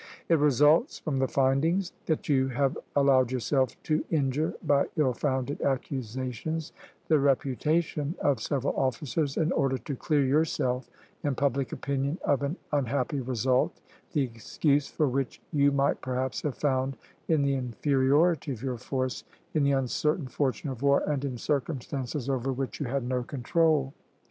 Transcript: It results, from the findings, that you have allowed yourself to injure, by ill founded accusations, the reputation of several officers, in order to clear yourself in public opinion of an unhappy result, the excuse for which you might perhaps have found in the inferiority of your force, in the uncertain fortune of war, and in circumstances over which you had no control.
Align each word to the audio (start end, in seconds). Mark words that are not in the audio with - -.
It 0.29 0.39
results, 0.39 0.97
from 0.97 1.17
the 1.17 1.27
findings, 1.27 1.93
that 2.07 2.27
you 2.27 2.47
have 2.47 2.75
allowed 2.95 3.31
yourself 3.31 3.75
to 3.83 4.03
injure, 4.09 4.55
by 4.63 4.87
ill 4.95 5.13
founded 5.13 5.61
accusations, 5.61 6.71
the 7.07 7.19
reputation 7.19 8.15
of 8.19 8.41
several 8.41 8.75
officers, 8.75 9.37
in 9.37 9.51
order 9.51 9.77
to 9.77 9.95
clear 9.95 10.25
yourself 10.25 10.89
in 11.23 11.35
public 11.35 11.71
opinion 11.71 12.17
of 12.23 12.41
an 12.41 12.57
unhappy 12.71 13.19
result, 13.21 13.79
the 14.13 14.23
excuse 14.23 14.87
for 14.87 15.07
which 15.07 15.39
you 15.53 15.71
might 15.71 16.01
perhaps 16.01 16.41
have 16.41 16.55
found 16.57 16.97
in 17.27 17.43
the 17.43 17.53
inferiority 17.53 18.51
of 18.53 18.63
your 18.63 18.77
force, 18.77 19.23
in 19.53 19.61
the 19.63 19.73
uncertain 19.73 20.25
fortune 20.25 20.71
of 20.71 20.81
war, 20.81 21.03
and 21.07 21.23
in 21.23 21.37
circumstances 21.37 22.27
over 22.27 22.51
which 22.51 22.79
you 22.79 22.87
had 22.87 23.03
no 23.03 23.21
control. 23.21 23.93